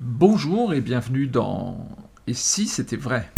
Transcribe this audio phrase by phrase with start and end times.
[0.00, 1.88] Bonjour et bienvenue dans
[2.26, 3.30] Et si c'était vrai?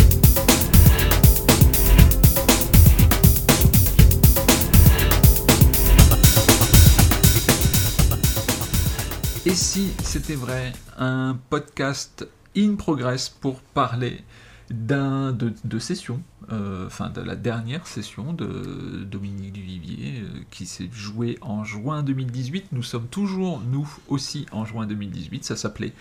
[9.45, 12.27] Et si c'était vrai, un podcast
[12.57, 14.25] in progress pour parler
[14.71, 20.67] d'un de, de session, euh, enfin de la dernière session de Dominique Duvivier euh, qui
[20.67, 22.73] s'est jouée en juin 2018.
[22.73, 25.45] Nous sommes toujours, nous aussi, en juin 2018.
[25.45, 25.93] Ça s'appelait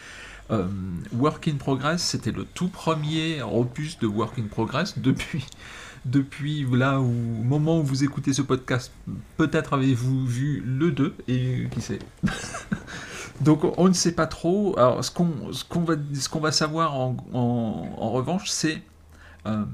[0.51, 0.67] euh,
[1.13, 2.01] Work in Progress.
[2.01, 5.45] C'était le tout premier opus de Work in Progress depuis
[6.05, 8.91] depuis là au moment où vous écoutez ce podcast,
[9.37, 11.99] peut-être avez-vous vu le 2 et qui sait.
[13.41, 14.77] Donc on ne sait pas trop.
[14.77, 15.31] Alors ce qu'on
[15.67, 15.95] qu'on va
[16.31, 18.81] qu'on va savoir en, en, en revanche, c'est
[19.47, 19.65] euh,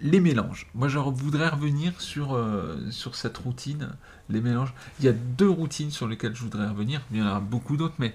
[0.00, 0.66] les mélanges.
[0.74, 3.90] Moi, je voudrais revenir sur, euh, sur cette routine,
[4.28, 4.74] les mélanges.
[5.00, 7.00] Il y a deux routines sur lesquelles je voudrais revenir.
[7.12, 8.14] Il y en a beaucoup d'autres, mais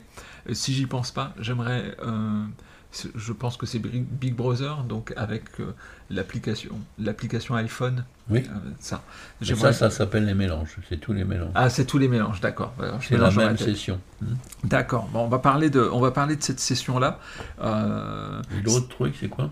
[0.49, 1.95] euh, si j'y pense pas, j'aimerais.
[2.04, 2.45] Euh,
[3.16, 5.46] je pense que c'est Big Brother, donc avec
[6.10, 8.04] l'application, l'application iPhone.
[8.29, 8.43] Oui.
[8.82, 9.01] Ça.
[9.41, 10.76] Ça, ça s'appelle les mélanges.
[10.90, 11.51] C'est tous les mélanges.
[11.55, 12.73] Ah, c'est tous les mélanges, d'accord.
[13.01, 13.98] C'est la même session.
[14.21, 14.34] Hmm.
[14.66, 15.07] D'accord.
[15.07, 17.20] Bon, on va parler de, on va parler de cette session-là.
[17.62, 19.49] Euh, Et l'autre truc, c'est quoi?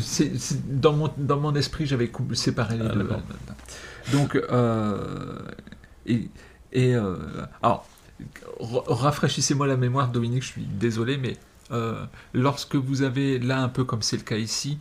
[0.00, 3.02] C'est, c'est- dans, mon, dans mon esprit, j'avais séparé les Ah, deux.
[3.04, 3.22] d'accord.
[4.12, 5.38] Donc, euh,
[6.06, 6.28] et,
[6.72, 7.16] et euh,
[7.62, 7.86] alors,
[8.60, 11.36] ra- rafraîchissez-moi la mémoire, Dominique, je suis désolé, mais
[11.70, 14.78] euh, lorsque vous avez, là, un peu comme c'est le cas ici,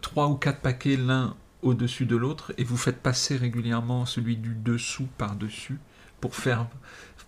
[0.00, 4.54] trois ou quatre paquets l'un au-dessus de l'autre, et vous faites passer régulièrement celui du
[4.54, 5.78] dessous par-dessus
[6.20, 6.66] pour faire,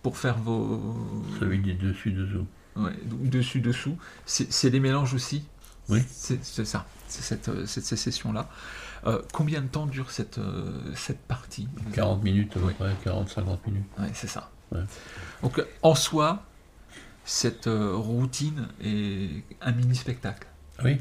[0.03, 0.97] pour faire vos.
[1.39, 2.47] Celui du dessus dessous.
[2.77, 5.45] Ouais, donc dessus-dessous, c'est, c'est les mélanges aussi
[5.89, 6.03] Oui.
[6.09, 8.49] c'est ça, c'est cette, euh, cette sécession-là.
[9.07, 11.69] Euh, combien de temps dure cette, euh, cette partie?
[11.93, 12.73] 40 minutes Oui.
[12.79, 13.85] près, 40-50 minutes.
[13.99, 14.51] Ouais, c'est ça.
[14.73, 14.81] Ouais.
[15.43, 16.43] Donc, en soi,
[17.25, 20.47] cette routine est un mini-spectacle.
[20.85, 21.01] Oui.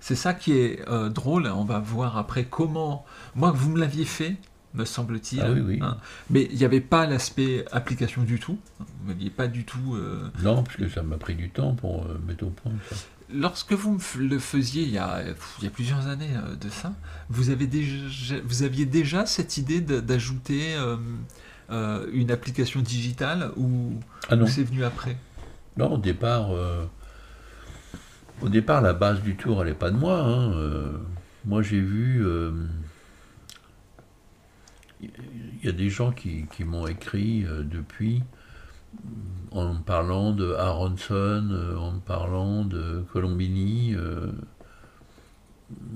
[0.00, 1.46] C'est ça qui est euh, drôle.
[1.46, 3.04] On va voir après comment.
[3.34, 4.36] Moi, vous me l'aviez fait,
[4.74, 5.40] me semble-t-il.
[5.42, 5.78] Ah oui, oui.
[5.82, 5.96] hein.
[6.30, 8.58] Mais il n'y avait pas l'aspect application du tout.
[8.78, 9.94] Vous m'aviez pas du tout.
[9.96, 12.72] euh, Non, parce que ça m'a pris du temps pour euh, mettre au point.
[12.90, 12.96] ça.
[13.34, 15.22] Lorsque vous le faisiez il y a,
[15.58, 16.92] il y a plusieurs années euh, de ça,
[17.28, 20.96] vous, avez déjà, vous aviez déjà cette idée d'ajouter euh,
[21.70, 23.94] euh, une application digitale ou,
[24.28, 25.16] Ah ou c'est venu après?
[25.76, 26.84] Non, au départ, euh,
[28.40, 30.20] au départ, la base du tour, elle n'est pas de moi.
[30.20, 30.52] hein,
[31.44, 32.24] moi, j'ai vu.
[35.02, 35.10] Il
[35.64, 38.22] y a des gens qui, qui m'ont écrit depuis
[39.54, 43.94] en parlant de Aronson, euh, en parlant de Colombini.
[43.94, 44.32] euh,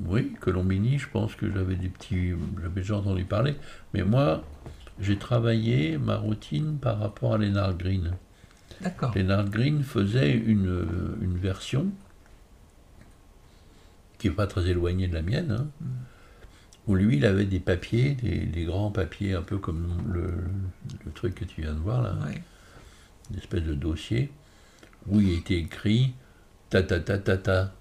[0.06, 2.32] oui, Colombini, je pense que j'avais des petits.
[2.62, 3.56] J'avais déjà entendu parler.
[3.94, 4.42] Mais moi,
[5.00, 8.12] j'ai travaillé ma routine par rapport à Lennart Green.
[8.80, 9.12] D'accord.
[9.14, 10.86] Lennart Green faisait une,
[11.20, 11.86] une version
[14.18, 15.66] qui n'est pas très éloignée de la mienne, hein,
[16.86, 20.32] où lui, il avait des papiers, des, des grands papiers, un peu comme le,
[21.04, 22.42] le truc que tu viens de voir là, Ouais.
[23.31, 24.31] Une espèce de dossier,
[25.06, 26.15] où il était écrit
[26.71, 27.72] ta ta ta ta ta.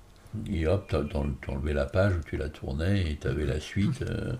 [0.51, 3.59] Et hop, t'en- t'en- t'enlevais la page où tu la tournais et tu avais la
[3.59, 4.01] suite.
[4.03, 4.33] euh.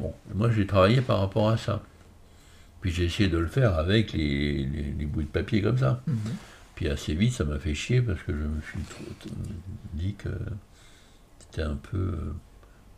[0.00, 1.82] Bon, moi j'ai travaillé par rapport à ça.
[2.80, 6.02] Puis j'ai essayé de le faire avec les, les- les bouts de papier comme ça.
[6.06, 6.16] Mhm.
[6.76, 8.78] Puis assez vite, ça m'a fait chier parce que je me suis
[9.94, 10.28] dit que
[11.40, 12.34] c'était un peu euh,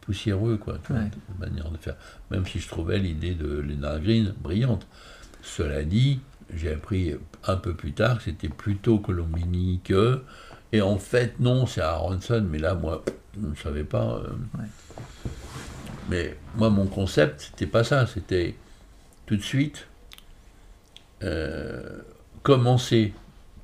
[0.01, 1.11] poussiéreux, quoi, vois, Ouais.
[1.39, 1.97] manière de faire.
[2.31, 4.87] Même si je trouvais l'idée de Lena Green brillante.
[5.43, 6.19] Cela dit,
[6.54, 7.14] j'ai appris
[7.44, 10.22] un peu plus tard que c'était plutôt Colombini que.
[10.72, 13.04] Et en fait, non, c'est Aronson, mais là, moi,
[13.41, 14.22] je ne savais pas.
[14.22, 14.31] euh.
[14.59, 14.66] Ouais.
[16.10, 18.06] Mais moi, mon concept, c'était pas ça.
[18.06, 18.54] C'était
[19.26, 19.86] tout de suite
[21.22, 22.00] euh,
[22.42, 23.12] commencer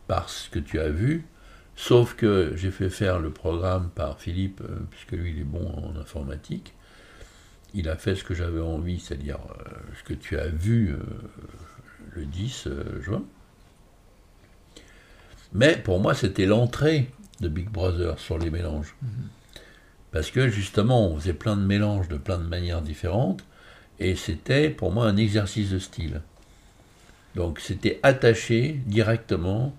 [0.06, 1.26] par ce que tu as vu,
[1.76, 5.66] sauf que j'ai fait faire le programme par Philippe, euh, puisque lui, il est bon
[5.66, 6.74] en informatique.
[7.72, 9.40] Il a fait ce que j'avais envie, c'est-à-dire
[9.98, 10.94] ce que tu as vu
[12.14, 13.22] le 10 euh, juin.
[15.52, 18.94] Mais pour moi, c'était l'entrée de Big Brother sur les mélanges.
[20.10, 23.44] Parce que justement, on faisait plein de mélanges de plein de manières différentes,
[23.98, 26.22] et c'était pour moi un exercice de style.
[27.34, 29.74] Donc c'était attaché directement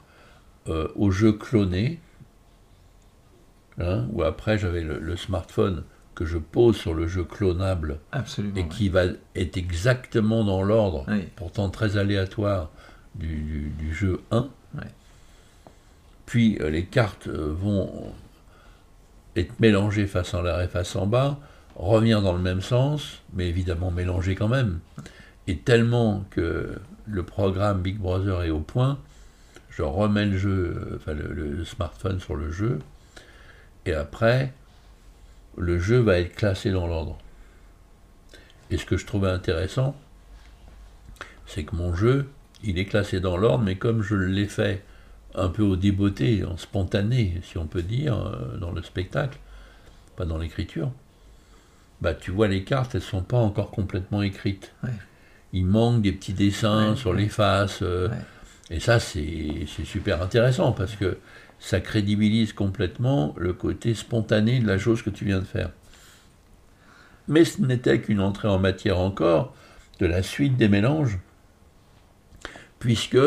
[0.68, 2.00] euh, au jeu cloné,
[3.80, 5.84] hein, où après j'avais le, le smartphone
[6.16, 8.56] que je pose sur le jeu clonable Absolument.
[8.56, 9.04] et qui va
[9.36, 11.28] être exactement dans l'ordre, Oui.
[11.36, 12.70] pourtant très aléatoire,
[13.16, 14.50] du, du- du jeu 1.
[14.76, 14.82] Ouais.
[16.26, 18.12] Puis euh, les cartes euh, vont
[19.36, 21.38] être mélangées face en l'air et face en bas,
[21.76, 24.80] revenir dans le même sens, mais évidemment mélangées quand même.
[25.48, 26.76] Et tellement que
[27.06, 28.98] le programme Big Brother est au point,
[29.70, 32.80] je remets le jeu, enfin le, le smartphone sur le jeu,
[33.86, 34.54] et après,
[35.57, 37.18] le jeu va être classé dans l'ordre.
[38.69, 39.96] Et ce que je trouvais intéressant,
[41.46, 42.30] c'est que mon jeu,
[42.63, 44.84] il est classé dans l'ordre, mais comme je l'ai fait
[45.36, 49.38] un peu au débeauté, en spontané, si on peut dire, euh, dans le spectacle,
[50.16, 50.92] pas dans l'écriture,
[52.01, 54.74] bah tu vois les cartes, elles sont pas encore complètement écrites.
[54.84, 54.90] Ouais.
[55.54, 58.16] Il manque des petits dessins Ouais, sur les faces, euh, Ouais.
[58.72, 61.18] Et ça c'est super intéressant parce que
[61.60, 65.72] ça crédibilise complètement le côté spontané de la chose que tu viens de faire.
[67.28, 69.56] Mais ce n'était qu'une entrée en matière encore
[70.00, 71.18] de la suite des mélanges,
[72.80, 73.18] puisque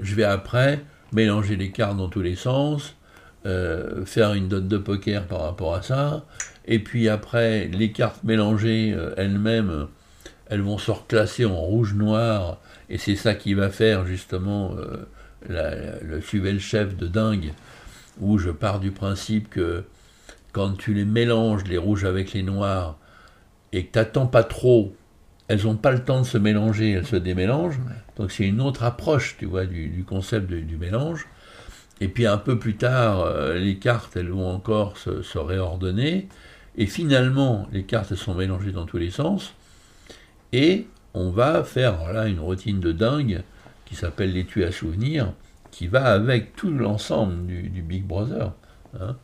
[0.00, 0.82] je vais après
[1.12, 2.96] mélanger les cartes dans tous les sens,
[3.46, 6.24] euh, faire une dot de poker par rapport à ça,
[6.66, 9.86] et puis après les cartes mélangées euh, elles-mêmes,
[10.50, 12.58] elles vont se reclasser en rouge-noir,
[12.90, 15.06] et c'est ça qui va faire justement euh,
[15.48, 17.52] la- le suivez le chef de dingue,
[18.20, 19.84] où je pars du principe que
[20.52, 22.96] quand tu les mélanges, les rouges avec les noirs,
[23.72, 24.94] et que t'attends pas trop,
[25.48, 27.80] elles n'ont pas le temps de se mélanger, elles se démélangent.
[28.16, 31.26] Donc c'est une autre approche, tu vois, du, du concept de- du mélange.
[32.00, 36.28] Et puis un peu plus tard, euh, les cartes, elles vont encore se, se réordonner.
[36.76, 39.54] Et finalement, les cartes elles sont mélangées dans tous les sens.
[40.56, 43.42] Et on va faire là une routine de dingue
[43.86, 45.32] qui s'appelle l'étui à souvenirs,
[45.72, 48.52] qui va avec tout l'ensemble du, du Big Brother.
[49.00, 49.16] hein,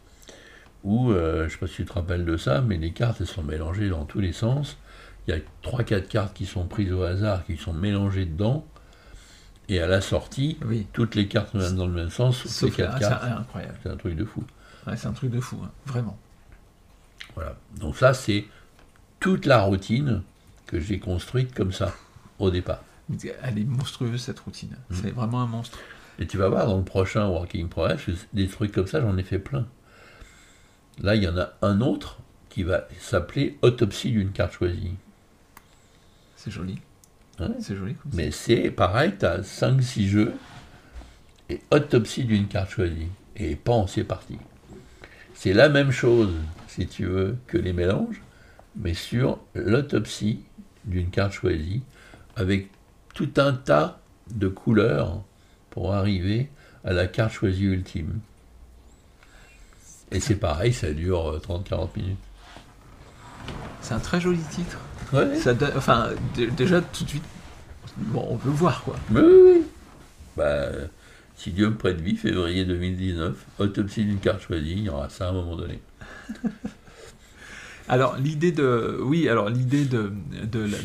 [0.83, 3.21] où, euh, je ne sais pas si tu te rappelles de ça, mais les cartes
[3.21, 4.77] elles sont mélangées dans tous les sens.
[5.29, 8.67] Il y a 3-4 cartes qui sont prises au hasard, qui sont mélangées dedans.
[9.69, 10.87] Et à la sortie, Oui.
[10.93, 13.23] toutes les cartes vont dans le même sens, sauf Sauf les 4 c'est cartes.
[13.25, 13.75] incroyable.
[13.83, 14.43] C'est un truc de fou.
[14.87, 16.19] Ouais, c'est un truc de fou, hein, vraiment.
[17.37, 17.55] Voilà.
[17.79, 18.47] Donc ça, c'est
[19.21, 20.23] toute la routine
[20.71, 21.93] que j'ai construite comme ça,
[22.39, 22.85] au départ.
[23.43, 24.77] Elle est monstrueuse cette routine.
[24.89, 24.95] Mm.
[24.95, 25.79] C'est vraiment un monstre.
[26.21, 29.25] Et tu vas voir dans le prochain Working Progress, des trucs comme ça, j'en ai
[29.25, 29.67] fait plein.
[31.01, 32.19] Là, il y en a un autre
[32.51, 34.95] qui va s'appeler Autopsie d'une carte choisie.
[36.37, 36.79] C'est joli.
[37.41, 37.49] Ouais.
[37.59, 38.17] C'est joli comme ça.
[38.17, 40.35] Mais c'est pareil, tu as 5-6 jeux,
[41.49, 43.09] et Autopsie d'une carte choisie.
[43.35, 44.39] Et pan, c'est parti.
[45.35, 46.33] C'est la même chose,
[46.69, 48.23] si tu veux, que les mélanges,
[48.77, 50.45] mais sur l'autopsie
[50.85, 51.83] d'une carte choisie,
[52.37, 52.69] avec
[53.15, 54.01] tout un tas
[54.31, 55.23] de couleurs
[55.71, 56.49] pour arriver
[56.85, 58.21] à la carte choisie ultime.
[60.13, 62.19] Et c'est pareil, ça dure euh, 30-40 minutes.
[63.81, 64.79] C'est un très joli titre.
[65.13, 66.11] Ouais, Ça donne- enfin,
[66.57, 67.25] déjà tout de suite,
[67.97, 68.97] bon, on veut voir quoi.
[69.11, 69.63] Mais oui, oui.
[70.37, 70.67] Bah,
[71.37, 75.27] si Dieu me prête vie, février 2019, autopsie d'une carte choisie, il y aura ça
[75.27, 75.81] à un moment donné.
[77.91, 80.13] Alors l'idée de, oui, alors l'idée de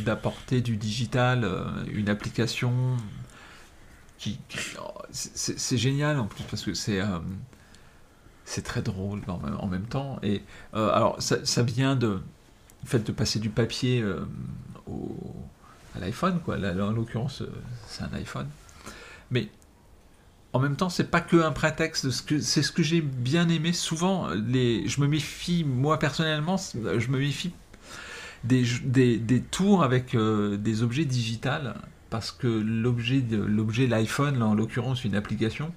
[0.03, 1.63] d'apporter du digital, euh,
[1.93, 2.73] une application
[4.17, 4.39] qui,
[4.79, 7.19] oh, c'est génial en plus parce que c'est euh,
[8.43, 10.41] c'est très drôle en même, temps et
[10.73, 12.21] euh, alors ça, vient de
[12.85, 14.03] fait de passer du papier
[14.87, 15.15] au,
[15.95, 16.55] à l'iPhone quoi.
[16.57, 17.43] En l'occurrence
[17.87, 18.47] c'est un iPhone,
[19.29, 19.49] mais
[20.55, 22.09] en même temps, c'est pas que un prétexte.
[22.11, 23.73] C'est ce que j'ai bien aimé.
[23.73, 27.51] Souvent, les, je me méfie, moi personnellement, je me méfie
[28.45, 31.73] des, tours avec euh, des objets digitales
[32.09, 35.73] parce que l'objet l'objet l'iPhone, en l'occurrence une application,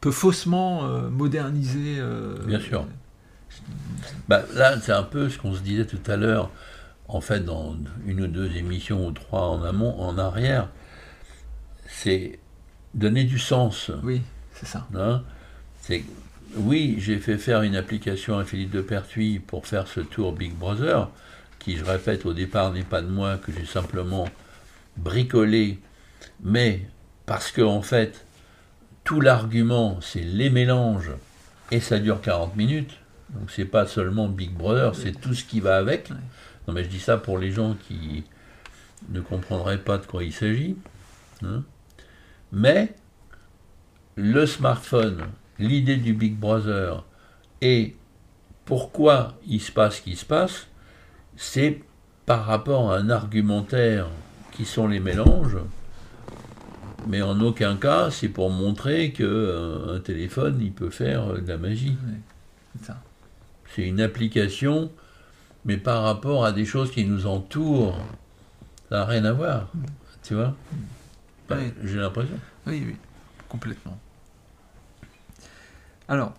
[0.00, 1.96] peut faussement euh, moderniser.
[1.98, 2.86] euh, Bien sûr.
[4.28, 6.48] Bah, là, c'est un peu ce qu'on se disait tout à l'heure,
[7.08, 7.74] en fait, dans
[8.06, 10.68] une ou deux émissions ou trois en amont, en arrière,
[11.88, 12.38] c'est
[12.94, 13.90] donner du sens.
[14.02, 14.22] Oui,
[14.54, 14.86] c'est ça.
[14.94, 15.22] hein?
[16.56, 20.54] Oui, j'ai fait faire une application à Philippe de Pertuis pour faire ce tour Big
[20.54, 21.10] Brother,
[21.58, 24.28] qui, je répète, au départ n'est pas de moi, que j'ai simplement
[24.96, 25.80] bricolé,
[26.42, 26.86] mais
[27.26, 28.24] parce que en fait,
[29.02, 31.10] tout l'argument, c'est les mélanges,
[31.70, 32.94] et ça dure 40 minutes.
[33.30, 36.10] Donc c'est pas seulement Big Brother, c'est tout ce qui va avec.
[36.68, 38.24] Non mais je dis ça pour les gens qui
[39.08, 40.76] ne comprendraient pas de quoi il s'agit.
[41.42, 41.64] hein.
[42.52, 42.94] Mais
[44.16, 45.22] le smartphone,
[45.58, 47.04] l'idée du Big Brother
[47.60, 47.96] et
[48.64, 50.66] pourquoi il se passe ce qui se passe,
[51.36, 51.82] c'est
[52.26, 54.08] par rapport à un argumentaire
[54.52, 55.58] qui sont les mélanges,
[57.08, 61.46] mais en aucun cas c'est pour montrer que euh, un téléphone il peut faire de
[61.46, 61.96] la magie.
[63.74, 64.90] C'est une application,
[65.64, 67.98] mais par rapport à des choses qui nous entourent,
[68.88, 69.68] ça n'a rien à voir.
[70.22, 70.54] Tu vois?
[71.46, 71.74] Enfin, Ouais.
[71.84, 72.38] J'ai l'impression.
[72.66, 72.96] Oui, oui,
[73.48, 73.98] complètement.
[76.08, 76.34] Alors,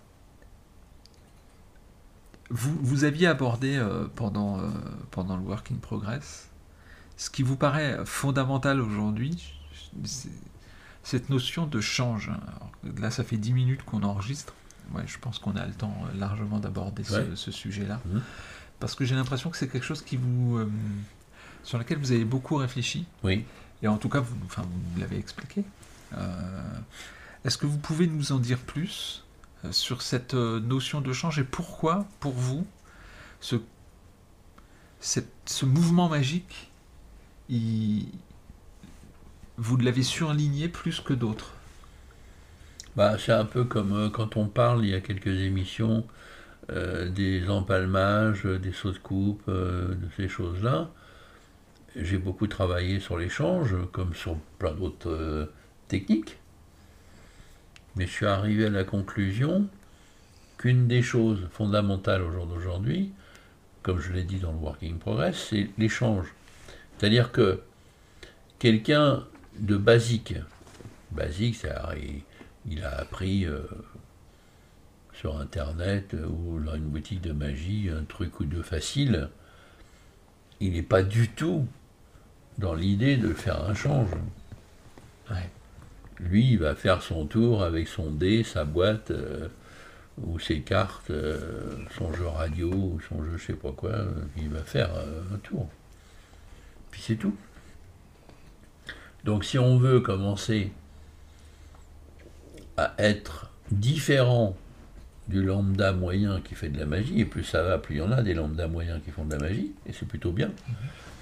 [2.49, 4.69] vous, vous aviez abordé euh, pendant, euh,
[5.11, 6.49] pendant le Work in Progress
[7.17, 9.53] ce qui vous paraît fondamental aujourd'hui,
[11.03, 12.31] cette notion de change.
[12.97, 14.53] là, ça fait 10 minutes qu'on enregistre.
[14.93, 17.99] Ouais, je pense qu'on a le temps euh, largement d'aborder ce, sujet-là.
[18.05, 18.21] Mhm.
[18.79, 20.69] Parce que j'ai l'impression que c'est quelque chose qui vous, euh,
[21.63, 23.07] sur lequel vous avez beaucoup réfléchi.
[23.23, 23.45] Oui.
[23.81, 25.63] Et en tout cas, vous, vous l'avez expliqué.
[27.43, 29.23] Est-ce que vous pouvez nous en dire plus
[29.71, 32.65] sur cette notion de change et pourquoi, pour vous,
[33.39, 33.55] ce,
[35.65, 36.71] mouvement magique,
[39.57, 41.55] vous l'avez surligné plus que d'autres?
[42.95, 46.05] Bah, C'est un peu comme euh, quand on parle, il y a quelques émissions,
[46.71, 50.89] euh, des empalmages, des sauts de coupe, euh, de ces choses-là.
[51.95, 55.49] J'ai beaucoup travaillé sur l'échange, comme sur plein d'autres
[55.87, 56.37] techniques.
[57.95, 59.67] Mais je suis arrivé à la conclusion
[60.57, 63.13] qu'une des choses fondamentales au jour d'aujourd'hui,
[63.81, 66.33] comme je l'ai dit dans le Working Progress, c'est l'échange.
[66.97, 67.61] C'est-à-dire que
[68.59, 69.23] quelqu'un
[69.59, 70.33] de basique.
[71.11, 71.93] Basique, ça,
[72.69, 73.61] il, a appris euh,
[75.13, 79.29] sur Internet euh, ou dans une boutique de magie un truc ou deux facile.
[80.59, 81.65] Il n'est pas du tout
[82.57, 84.09] dans l'idée de faire un change.
[86.17, 89.49] Lui, il va faire son tour avec son dé, sa boîte, euh,
[90.17, 91.11] ou ses cartes,
[91.97, 93.91] son jeu radio, ou son jeu je sais pas quoi.
[94.37, 94.91] Il va faire
[95.33, 95.67] un tour.
[96.89, 97.35] Puis c'est tout.
[99.25, 100.71] Donc si on veut commencer
[102.77, 104.55] à être différent
[105.27, 108.01] du lambda moyen qui fait de la magie, et plus ça va, plus il y
[108.01, 110.51] en a des lambda moyens qui font de la magie, et c'est plutôt bien,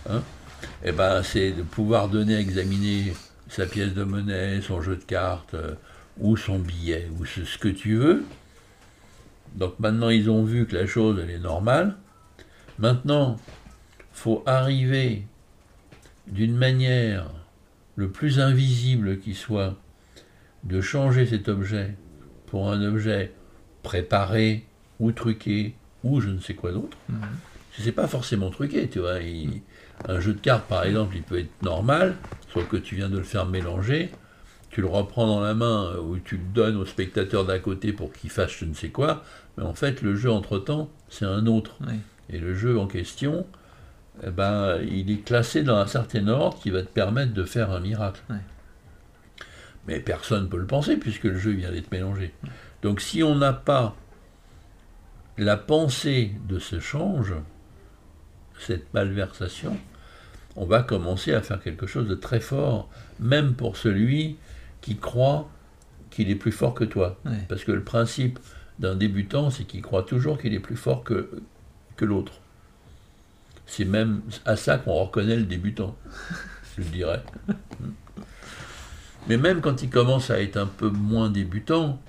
[0.10, 0.22] hein,
[0.84, 3.14] et eh ben c'est de pouvoir donner à examiner
[3.50, 5.76] sa pièce de monnaie, son jeu de cartes, euh,
[6.20, 8.24] ou son billet, ou ce, que tu veux.
[9.56, 11.96] Donc maintenant ils ont vu que la chose elle est normale.
[12.80, 13.38] Maintenant,
[14.12, 15.28] faut arriver
[16.28, 17.30] d'une manière
[17.96, 19.76] le plus invisible qui soit,
[20.64, 21.96] de changer cet objet
[22.48, 23.32] pour un objet
[23.84, 24.66] préparé
[25.00, 26.98] ou truqué ou je ne sais quoi d'autre.
[27.08, 27.22] Ce mhm.
[27.80, 29.18] C'est pas forcément truqué, tu vois.
[30.08, 32.16] un jeu de cartes, par exemple, il peut être normal,
[32.54, 34.12] sauf que tu viens de le faire mélanger,
[34.70, 37.94] tu le reprends dans la main euh, ou tu le donnes au spectateur d'à côté
[37.94, 39.24] pour qu'il fasse je ne sais quoi,
[39.58, 41.78] mais en fait, le jeu entre-temps, c'est un autre.
[42.30, 43.46] Et le jeu en question,
[44.26, 47.72] eh ben, il est classé dans un certain ordre qui va te permettre de faire
[47.72, 48.22] un miracle.
[49.88, 52.34] Mais personne ne peut le penser puisque le jeu vient d'être mélangé.
[52.84, 53.96] Donc si on n'a pas
[55.38, 57.34] la pensée de ce change,
[58.60, 59.78] cette malversation,
[60.56, 64.38] on va commencer à faire quelque chose de très fort, même pour celui
[64.82, 65.50] qui croit
[66.12, 67.20] qu'il est plus fort que toi.
[67.48, 68.38] Parce que le principe
[68.80, 71.32] d'un débutant, c'est qu'il croit toujours qu'il est plus fort que,
[71.96, 72.34] que l'autre.
[73.66, 75.96] C'est même à ça qu'on reconnaît le débutant,
[76.78, 77.24] je dirais.
[79.30, 82.00] Mais même quand il commence à être un peu moins débutant,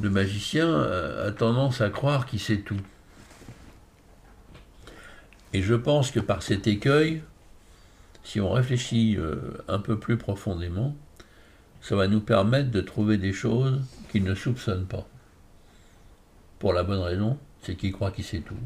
[0.00, 2.80] le magicien a tendance à croire qu'il sait tout.
[5.52, 7.22] Et je pense que par cet écueil,
[8.24, 9.36] si on réfléchit euh,
[9.68, 10.96] un peu plus profondément,
[11.80, 15.06] ça va nous permettre de trouver des choses qu'il ne soupçonne pas.
[16.58, 18.56] Pour la bonne raison, c'est qu'il croit qu'il sait tout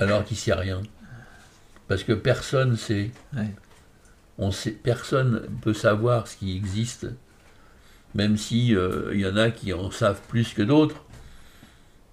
[0.00, 0.82] alors qu'il ne sait rien.
[1.86, 3.10] Parce que personne sait.
[4.38, 7.06] On sait personne ne peut savoir ce qui existe,
[8.14, 11.04] même s'il euh, y en a qui en savent plus que d'autres.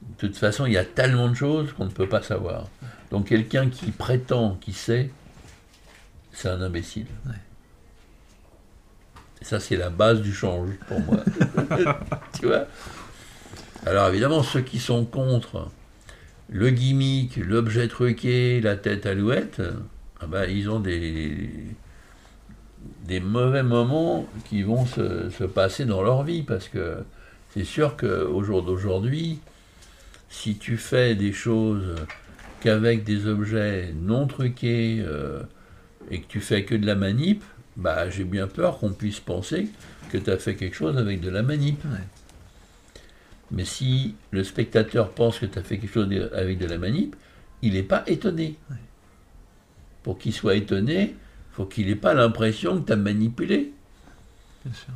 [0.01, 2.67] De toute façon, il y a tellement de choses qu'on ne peut pas savoir.
[3.11, 5.09] Donc quelqu'un qui prétend qu'il sait,
[6.31, 7.07] c'est un imbécile.
[9.41, 11.19] Et ça, c'est la base du change pour moi.
[12.39, 12.65] tu vois?
[13.85, 15.69] Alors évidemment, ceux qui sont contre
[16.49, 19.61] le gimmick, l'objet truqué, la tête alouette,
[20.19, 21.49] ah bah, ils ont des,
[23.07, 26.97] des mauvais moments qui vont se, passer dans leur vie parce que
[27.53, 29.39] c'est sûr qu'au jour d'aujourd'hui,
[30.29, 31.95] si tu fais des choses
[32.59, 35.41] qu'avec des objets non truqués euh,
[36.11, 37.43] et que tu fais que de la manip,
[37.77, 39.69] bah, j'ai bien peur qu'on puisse penser
[40.11, 41.81] que tu as fait quelque chose avec de la manip.
[43.51, 47.15] Mais si le spectateur pense que tu as fait quelque chose avec de la manip,
[47.61, 48.57] il n'est pas étonné.
[50.03, 51.15] Pour qu'il soit étonné,
[51.57, 53.73] faut qu'il n'ait pas l'impression que tu as manipulé.
[54.63, 54.93] Bien sûr.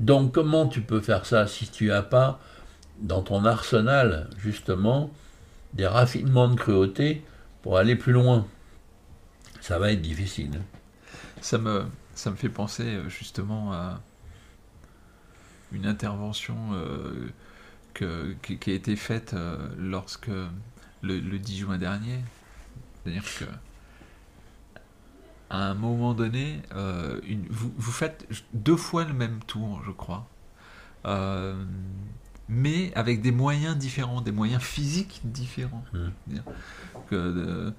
[0.00, 2.40] Donc comment tu peux faire ça si tu n'as pas
[2.98, 5.10] dans ton arsenal, justement,
[5.74, 7.22] des raffinements de cruauté
[7.60, 8.46] pour aller plus loin?
[9.60, 10.62] Ça va être difficile.
[11.42, 11.84] Ça me,
[12.14, 14.00] ça me fait penser euh, justement à
[15.72, 17.28] une intervention euh,
[17.92, 20.30] que, qui, a été faite euh, lorsque
[21.02, 22.20] le, 10 juin dernier.
[23.02, 23.44] C'est-à-dire que
[25.50, 29.90] à un moment donné, euh, une, vous, vous, faites deux fois le même tour, je
[29.90, 30.26] crois.
[31.06, 31.54] Euh,
[32.48, 35.84] mais avec des moyens différents, des moyens physiques différents.
[35.92, 37.70] Mmh.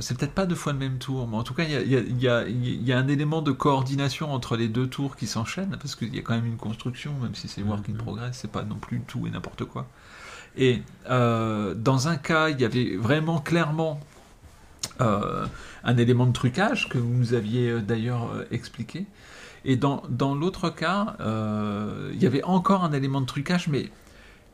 [0.00, 2.00] C'est peut-être pas deux fois le même tour, mais en tout cas, il y a,
[2.00, 5.96] y, a, y a, un élément de coordination entre les deux tours qui s'enchaînent, parce
[5.96, 8.62] qu'il y a quand même une construction, même si c'est work in progress, c'est pas
[8.62, 9.88] non plus tout et n'importe quoi.
[10.56, 14.00] Et euh, dans un cas, il y avait vraiment clairement
[15.00, 15.46] euh,
[15.82, 19.06] un élément de trucage que vous nous aviez euh, d'ailleurs euh, expliqué.
[19.64, 21.16] Et dans, dans l'autre cas,
[22.12, 23.88] il y avait encore un élément de trucage, mais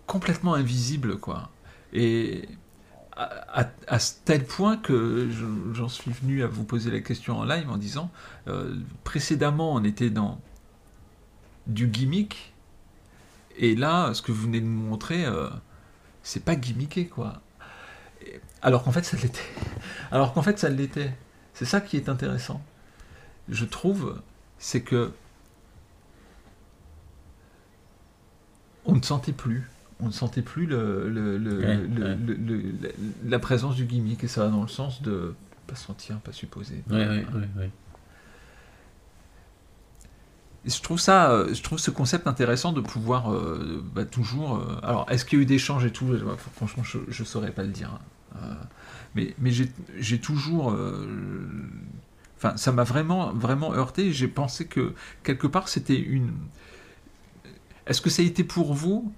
[0.06, 1.50] complètement invisible, quoi.
[1.92, 2.49] Et
[3.16, 3.64] à,
[4.25, 5.28] tel point que
[5.72, 8.08] j'en suis venu à vous poser la question en live en disant,
[9.02, 10.40] précédemment on était dans
[11.66, 12.54] du gimmick,
[13.58, 15.25] et là, ce que vous venez de nous montrer,
[16.22, 17.42] c'est pas gimmické, quoi.
[18.62, 19.40] Alors qu'en fait, ça l'était.
[20.11, 21.14] Alors qu'en fait, ça l'était.
[21.55, 22.62] C'est ça qui est intéressant.
[23.49, 24.21] Je trouve,
[24.59, 25.12] c'est que
[28.85, 29.69] on ne sentait plus.
[30.00, 32.95] On ne sentait plus le, le, le, ouais, ouais.
[33.25, 35.35] la présence du gimmick, et ça va dans le sens de
[35.67, 36.83] pas sentir, pas supposer.
[36.90, 37.25] Oui, oui,
[37.59, 37.71] oui.
[40.64, 44.57] Et je trouve ça, je trouve ce concept intéressant de pouvoir euh, bah, toujours.
[44.57, 46.07] Euh, alors, est-ce qu'il y a eu des échanges et tout?
[46.57, 47.99] Franchement, je ne saurais pas le dire.
[48.37, 48.54] Euh,
[49.14, 50.76] mais mais j'ai toujours.
[52.37, 54.12] Enfin, ça m'a vraiment, vraiment heurté.
[54.12, 56.32] J'ai pensé que quelque part, c'était une.
[57.87, 59.12] Est-ce que ça a été pour vous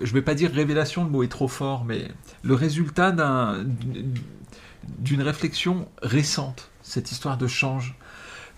[0.00, 2.08] Je ne vais pas dire révélation, le mot est trop fort, mais
[2.42, 3.14] le résultat
[4.98, 7.96] d'une réflexion récente, cette histoire de change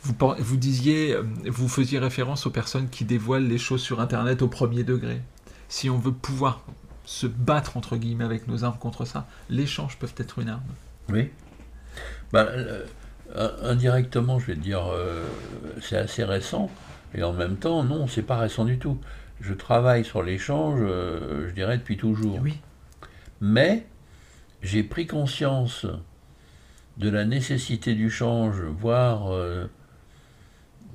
[0.03, 4.49] vous, vous, disiez, vous faisiez référence aux personnes qui dévoilent les choses sur Internet au
[4.49, 5.21] premier degré.
[5.69, 6.65] Si on veut pouvoir
[7.11, 10.63] se battre, entre guillemets, avec nos armes contre ça, l'échange peut être une arme.
[11.09, 11.31] Oui.
[12.33, 12.87] Bah, euh,
[13.65, 15.27] indirectement, je vais dire, euh,
[15.81, 16.71] c'est assez récent,
[17.15, 19.01] et en même temps, non, c'est pas récent du tout.
[19.41, 22.39] Je travaille sur l'échange, euh, je dirais, depuis toujours.
[22.41, 22.59] Oui.
[23.41, 23.87] Mais
[24.63, 25.87] j'ai pris conscience
[26.97, 29.33] de la nécessité du change, voire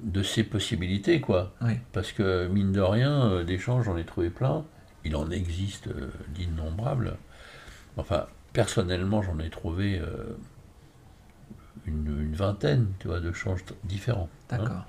[0.04, 1.54] de ses possibilités, quoi.
[1.62, 1.74] Oui.
[1.92, 4.64] Parce que, mine de rien, euh, d'échanges, j'en ai trouvé plein.
[5.06, 7.18] Il en existe euh, d'innombrables.
[7.98, 10.36] Enfin, personnellement, j'en ai trouvé euh,
[11.86, 14.30] une, une, vingtaine, tu vois, de changes différents.
[14.50, 14.72] D'accord.
[14.72, 14.86] Hein.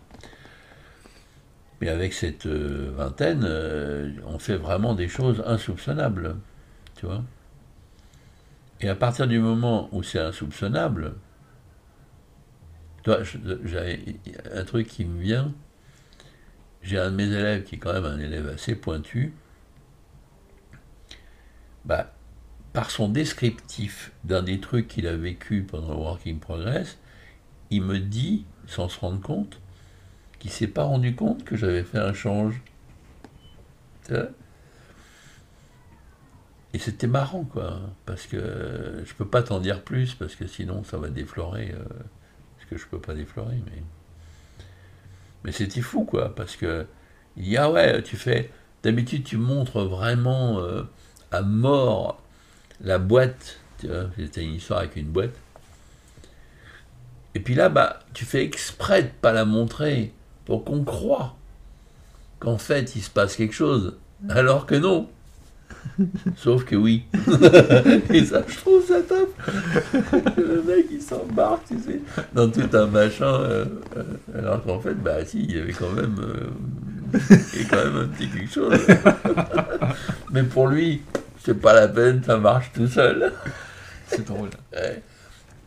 [1.80, 6.36] Mais avec cette euh, vingtaine, euh, on fait vraiment des choses insoupçonnables,
[6.96, 7.22] tu vois.
[8.80, 11.14] Et à partir du moment où c'est insoupçonnable,
[13.64, 14.18] j'ai
[14.52, 15.52] un truc qui me vient.
[16.82, 19.32] J'ai un de mes élèves qui est quand même un élève assez pointu.
[21.86, 22.12] Bah,
[22.72, 26.98] par son descriptif d'un des trucs qu'il a vécu pendant le Working Progress,
[27.70, 29.60] il me dit, sans se rendre compte,
[30.38, 32.60] qu'il s'est pas rendu compte que j'avais fait un change.
[36.74, 40.84] Et c'était marrant, quoi, parce que je peux pas t'en dire plus, parce que sinon
[40.84, 41.72] ça va déflorer.
[41.72, 41.84] Euh,
[42.68, 43.82] que je peux pas déflorer, mais.
[45.44, 46.86] Mais c'était fou, quoi, parce que.
[47.36, 48.50] Il y a, ouais, tu fais.
[48.82, 50.82] D'habitude, tu montres vraiment euh,
[51.30, 52.22] à mort
[52.80, 53.58] la boîte.
[53.78, 55.34] Tu vois, c'était une histoire avec une boîte.
[57.34, 60.12] Et puis là, bah, tu fais exprès de pas la montrer
[60.46, 61.36] pour qu'on croit
[62.38, 63.96] qu'en fait, il se passe quelque chose.
[64.28, 65.08] Alors que non.
[66.36, 67.04] Sauf que oui.
[68.10, 69.34] et ça, je trouve ça top.
[70.36, 72.00] le mec, il s'embarque, tu sais,
[72.32, 73.26] dans tout un machin.
[73.26, 73.64] Euh,
[73.96, 76.46] euh, alors qu'en fait, bah si, il y avait quand même, euh,
[77.30, 78.78] il y avait quand même un petit quelque chose.
[80.32, 81.02] Mais pour lui,
[81.44, 83.32] c'est pas la peine, ça marche tout seul.
[84.06, 84.50] C'est drôle.
[84.72, 85.02] Ouais.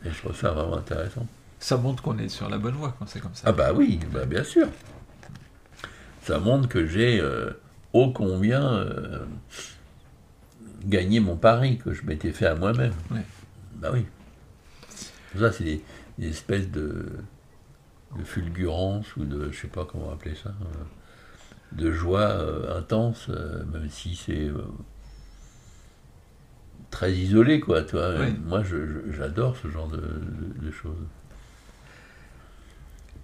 [0.06, 1.26] Et je trouve ça vraiment intéressant.
[1.60, 3.44] Ça montre qu'on est sur la bonne voie quand c'est comme ça.
[3.48, 4.68] Ah bah oui, bah bien sûr.
[6.24, 7.52] Ça montre que j'ai euh,
[7.94, 9.26] ô combien euh,
[10.86, 12.94] gagné mon pari que je m'étais fait à moi-même.
[13.12, 13.24] Ouais.
[13.76, 14.06] Bah oui.
[15.38, 15.84] Ça, c'est des,
[16.18, 17.08] des, espèces de,
[18.18, 20.84] de, fulgurance ou de, je sais pas comment appeler ça, euh,
[21.72, 24.50] de joie euh, intense, euh, même si c'est
[26.92, 27.84] très isolé, quoi.
[27.84, 28.14] Toi.
[28.20, 28.36] Oui.
[28.46, 28.64] Moi,
[29.12, 30.98] j'adore ce genre de, de, de, choses.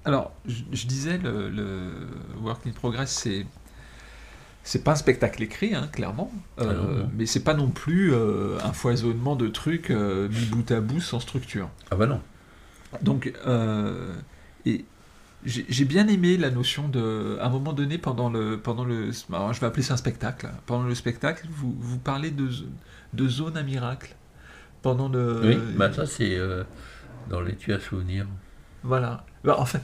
[0.05, 1.91] Alors, je, je disais, le, le,
[2.41, 3.45] Work in Progress, c'est
[4.65, 7.09] c'est pas un spectacle écrit, hein, clairement, euh, ah non, non.
[7.15, 10.99] mais c'est pas non plus euh, un foisonnement de trucs euh, mis bout à bout
[10.99, 11.69] sans structure.
[11.91, 12.19] Ah bah non.
[13.03, 14.15] Donc, euh,
[14.65, 14.85] et
[15.45, 19.59] j'ai bien aimé la notion de, à un moment donné, pendant le, pendant le, je
[19.59, 20.49] vais appeler ça un spectacle.
[20.65, 22.49] Pendant le spectacle, vous, vous parlez de,
[23.13, 24.15] de zone à miracle.
[24.81, 25.41] Pendant le.
[25.43, 26.63] Oui, bah ça c'est euh,
[27.29, 28.25] dans les tu à souvenirs.
[28.83, 29.25] Voilà.
[29.43, 29.81] Bah, en fait,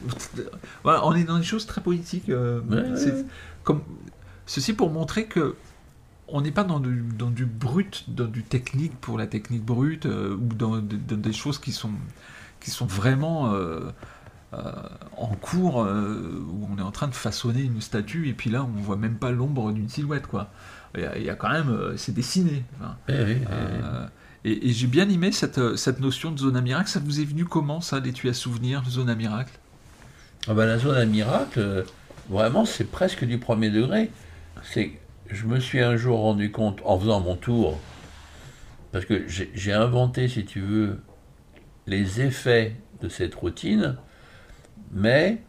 [0.84, 2.30] voilà, on est dans des choses très politiques.
[2.30, 3.24] euh, Ouais,
[3.64, 3.82] comme,
[4.46, 5.56] ceci pour montrer que
[6.28, 10.06] on n'est pas dans du, dans du brut, dans du technique pour la technique brute,
[10.06, 11.92] euh, ou dans, de- dans des choses qui sont,
[12.60, 13.54] qui sont vraiment
[14.54, 18.64] en cours, euh, où on est en train de façonner une statue, et puis là,
[18.64, 20.50] on voit même pas l'ombre d'une silhouette, quoi.
[20.96, 22.66] Il y a, il y a quand même, euh, c'est dessiné.
[22.80, 23.46] Enfin, Eh oui, eh oui.
[23.50, 24.06] euh,
[24.44, 26.90] et, et j'ai bien aimé cette, euh, cette notion de zone à miracle.
[26.90, 29.58] Ça vous est venu comment, ça, l'étui à souvenir, zone à miracle?
[30.48, 31.84] Ah ben, la zone à miracle, euh,
[32.30, 34.12] vraiment, c'est presque du premier degré.
[34.64, 37.80] C'est, je me suis un jour rendu compte, en faisant mon tour,
[38.92, 41.00] parce que j'ai inventé, si tu veux,
[41.88, 43.96] les effets de cette routine,
[44.92, 45.42] mais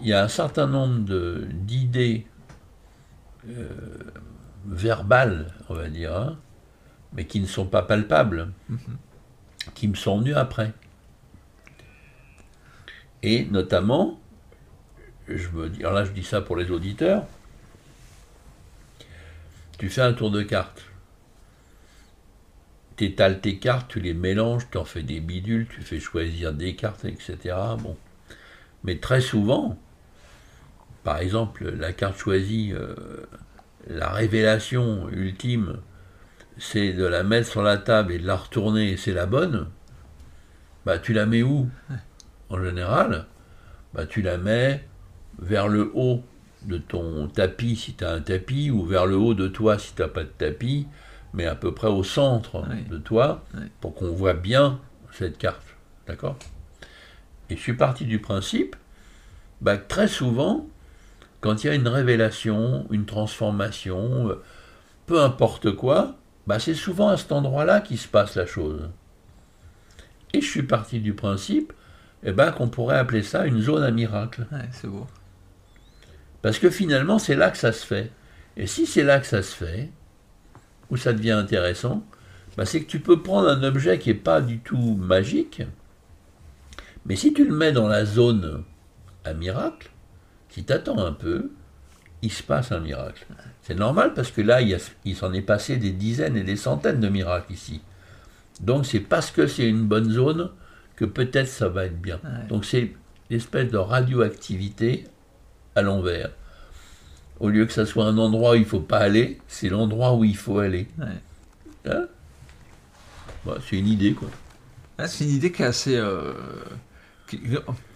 [0.00, 2.26] il y a un certain nombre d'idées
[3.48, 3.68] euh,
[4.66, 6.38] verbales, on va dire, hein,
[7.12, 8.96] mais qui ne sont pas palpables, Mhm.
[9.74, 10.72] qui me sont venues après.
[13.22, 14.20] Et notamment,
[15.28, 17.24] je me dis, alors là je dis ça pour les auditeurs,
[19.78, 20.84] tu fais un tour de cartes.
[22.96, 26.52] Tu étales tes cartes, tu les mélanges, tu en fais des bidules, tu fais choisir
[26.52, 27.36] des cartes, etc.
[27.78, 27.96] Bon.
[28.84, 29.78] Mais très souvent,
[31.04, 32.94] par exemple, la carte choisie, euh,
[33.88, 35.78] la révélation ultime,
[36.58, 39.68] c'est de la mettre sur la table et de la retourner et c'est la bonne.
[40.84, 41.68] Bah tu la mets où?
[42.50, 43.26] En général,
[43.94, 44.84] bah tu la mets
[45.38, 46.22] vers le haut
[46.62, 49.94] de ton tapis si tu as un tapis, ou vers le haut de toi si
[49.94, 50.86] tu n'as pas de tapis,
[51.32, 52.84] mais à peu près au centre Oui.
[52.88, 53.62] de toi, Oui.
[53.80, 54.80] pour qu'on voit bien
[55.12, 55.62] cette carte.
[56.06, 56.36] D'accord?
[57.52, 58.76] Et je suis parti du principe
[59.60, 60.66] bah, que très souvent,
[61.42, 64.42] quand il y a une révélation, une transformation, euh,
[65.04, 68.88] peu importe quoi, bah, c'est souvent à cet endroit-là qu'il se passe la chose.
[70.32, 71.74] Et je suis parti du principe
[72.22, 74.46] eh ben, qu'on pourrait appeler ça une zone à miracle.
[74.50, 75.06] Ouais, c'est beau.
[76.40, 78.10] Parce que finalement, c'est là que ça se fait.
[78.56, 79.90] Et si c'est là que ça se fait,
[80.88, 82.02] où ça devient intéressant,
[82.56, 85.62] bah, c'est que tu peux prendre un objet qui n'est pas du tout magique,
[87.06, 88.64] mais si tu le mets dans la zone
[89.24, 89.90] à miracle,
[90.48, 91.50] si tu attends un peu,
[92.22, 93.26] il se passe un miracle.
[93.62, 97.08] C'est normal parce que là, il, s'en est passé des dizaines et des centaines de
[97.08, 97.80] miracles ici.
[98.60, 100.50] Donc c'est parce que c'est une bonne zone
[100.94, 102.20] que peut-être ça va être bien.
[102.22, 102.46] Ouais.
[102.48, 102.92] Donc c'est
[103.30, 105.04] l'espèce de radioactivité
[105.74, 106.30] à l'envers.
[107.40, 110.14] Au lieu que ça soit un endroit où il ne faut pas aller, c'est l'endroit
[110.14, 110.86] où il faut aller.
[110.98, 111.90] Ouais.
[111.90, 112.06] Hein?
[113.44, 114.28] Bah, c'est une idée, quoi.
[114.98, 115.96] Ah, c'est une idée qui est assez.
[115.96, 116.34] euh,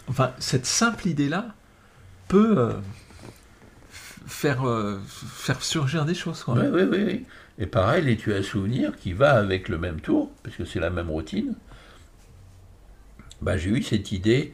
[0.09, 1.55] enfin, cette simple idée-là
[2.29, 2.73] peut euh,
[4.45, 6.45] euh, faire surgir des choses.
[6.49, 7.27] Oui, oui, oui.
[7.59, 10.91] Et pareil, l'étui à souvenir qui va avec le même tour, parce que c'est la
[10.91, 11.55] même routine.
[13.41, 14.53] Bah, j'ai eu cette idée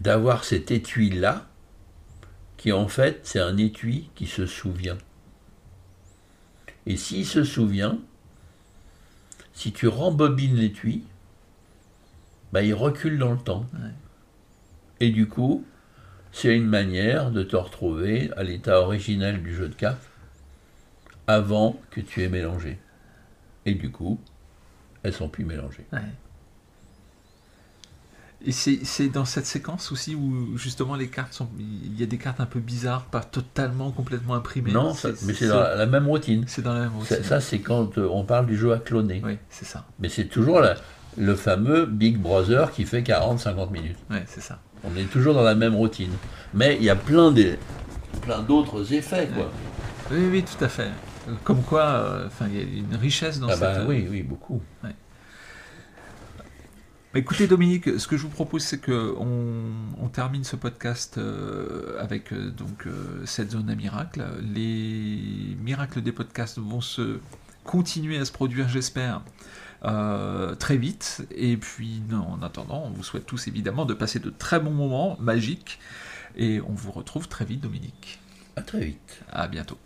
[0.00, 1.46] d'avoir cet étui-là,
[2.56, 4.98] qui en fait, c'est un étui qui se souvient.
[6.86, 7.98] Et s'il se souvient,
[9.54, 11.04] si tu rembobines l'étui,
[12.52, 13.66] bah, il recule dans le temps.
[13.74, 13.90] Ouais.
[15.00, 15.64] Et du coup,
[16.32, 20.08] c'est une manière de te retrouver à l'état originel du jeu de cartes
[21.26, 22.78] avant que tu aies mélangé.
[23.66, 24.20] Et du coup,
[25.02, 25.86] elles sont plus mélangées.
[25.92, 26.00] Ouais.
[28.42, 31.48] Et c'est dans cette séquence aussi où justement les cartes sont.
[31.58, 34.72] Il y a des cartes un peu bizarres, pas totalement complètement imprimées.
[34.72, 36.44] non, ça- mais c'est dans la, même routine.
[36.46, 37.22] C'est dans la même routine.
[37.22, 39.20] ça, c'est quand euh, on parle du jeu à cloner.
[39.22, 39.86] Oui, c'est ça.
[39.98, 40.76] Mais c'est toujours la-
[41.18, 43.96] le fameux Big Brother qui fait 40-50 minutes.
[44.10, 44.60] Ouais, c'est ça.
[44.84, 46.12] On est toujours dans la même routine.
[46.54, 47.58] Mais il y a plein des-
[48.22, 49.50] plein d'autres effets, quoi.
[50.10, 50.90] Oui, oui, tout à fait.
[51.44, 53.60] Comme quoi, euh, il y a une richesse dans Ah cette.
[53.60, 54.60] bah oui, oui, beaucoup.
[54.82, 54.88] Bah,
[57.12, 61.96] Écoutez Dominique, ce que je vous propose c'est que on, on termine ce podcast euh,
[62.00, 64.22] avec euh, donc euh, cette zone à miracle.
[64.54, 67.18] Les miracles des podcasts vont se
[67.64, 69.22] continuer à se produire, j'espère,
[69.84, 71.26] euh, très vite.
[71.34, 75.16] Et puis en attendant, on vous souhaite tous évidemment de passer de très bons moments
[75.20, 75.78] magiques.
[76.36, 78.20] Et on vous retrouve très vite, Dominique.
[78.56, 79.22] À très vite.
[79.30, 79.78] À bientôt.